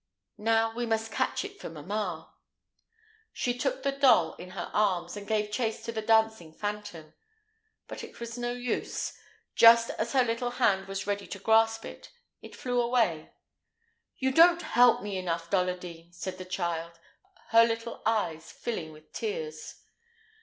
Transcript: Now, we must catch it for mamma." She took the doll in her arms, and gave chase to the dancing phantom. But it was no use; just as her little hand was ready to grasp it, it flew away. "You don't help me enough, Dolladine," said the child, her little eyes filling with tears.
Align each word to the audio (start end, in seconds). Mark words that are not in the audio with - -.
Now, 0.39 0.73
we 0.73 0.87
must 0.87 1.11
catch 1.11 1.45
it 1.45 1.61
for 1.61 1.69
mamma." 1.69 2.33
She 3.31 3.55
took 3.55 3.83
the 3.83 3.91
doll 3.91 4.33
in 4.37 4.49
her 4.57 4.71
arms, 4.73 5.15
and 5.15 5.27
gave 5.27 5.51
chase 5.51 5.85
to 5.85 5.91
the 5.91 6.01
dancing 6.01 6.51
phantom. 6.55 7.13
But 7.87 8.03
it 8.03 8.19
was 8.19 8.35
no 8.35 8.51
use; 8.51 9.13
just 9.53 9.91
as 9.91 10.13
her 10.13 10.23
little 10.23 10.49
hand 10.57 10.87
was 10.87 11.05
ready 11.05 11.27
to 11.27 11.37
grasp 11.37 11.85
it, 11.85 12.11
it 12.41 12.55
flew 12.55 12.81
away. 12.81 13.31
"You 14.17 14.31
don't 14.31 14.63
help 14.63 15.03
me 15.03 15.19
enough, 15.19 15.51
Dolladine," 15.51 16.11
said 16.13 16.39
the 16.39 16.45
child, 16.45 16.93
her 17.49 17.63
little 17.63 18.01
eyes 18.03 18.51
filling 18.51 18.91
with 18.91 19.13
tears. 19.13 19.75